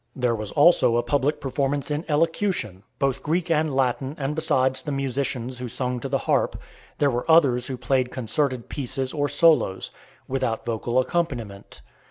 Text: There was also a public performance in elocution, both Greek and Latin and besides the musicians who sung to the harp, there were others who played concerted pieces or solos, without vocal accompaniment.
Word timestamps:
There 0.15 0.33
was 0.33 0.49
also 0.53 0.97
a 0.97 1.03
public 1.03 1.39
performance 1.39 1.91
in 1.91 2.05
elocution, 2.09 2.81
both 2.97 3.21
Greek 3.21 3.51
and 3.51 3.71
Latin 3.71 4.15
and 4.17 4.33
besides 4.33 4.81
the 4.81 4.91
musicians 4.91 5.59
who 5.59 5.67
sung 5.67 5.99
to 5.99 6.09
the 6.09 6.17
harp, 6.25 6.59
there 6.97 7.11
were 7.11 7.29
others 7.29 7.67
who 7.67 7.77
played 7.77 8.09
concerted 8.11 8.67
pieces 8.67 9.13
or 9.13 9.29
solos, 9.29 9.91
without 10.27 10.65
vocal 10.65 10.97
accompaniment. 10.97 11.83